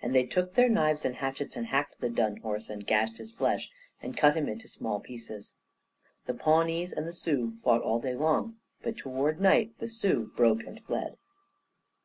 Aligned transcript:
And 0.00 0.14
they 0.14 0.24
took 0.24 0.54
their 0.54 0.68
knives 0.68 1.04
and 1.04 1.16
hatchets, 1.16 1.56
and 1.56 1.66
hacked 1.66 1.98
the 1.98 2.08
dun 2.08 2.36
horse 2.36 2.70
and 2.70 2.86
gashed 2.86 3.18
his 3.18 3.32
flesh, 3.32 3.68
and 4.00 4.16
cut 4.16 4.36
him 4.36 4.48
into 4.48 4.68
small 4.68 5.00
pieces. 5.00 5.54
The 6.26 6.34
Pawnees 6.34 6.92
and 6.92 7.12
Sioux 7.12 7.56
fought 7.64 7.82
all 7.82 7.98
day 7.98 8.14
long, 8.14 8.58
but 8.82 8.96
toward 8.96 9.40
night 9.40 9.76
the 9.78 9.88
Sioux 9.88 10.30
broke 10.36 10.62
and 10.62 10.80
fled. 10.84 11.16